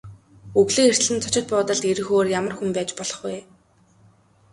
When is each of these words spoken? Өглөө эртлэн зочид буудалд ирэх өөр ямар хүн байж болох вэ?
Өглөө 0.59 0.85
эртлэн 0.91 1.19
зочид 1.23 1.45
буудалд 1.51 1.83
ирэх 1.91 2.07
өөр 2.15 2.27
ямар 2.39 2.53
хүн 2.57 2.69
байж 2.75 2.89
болох 2.99 3.19
вэ? 3.25 3.35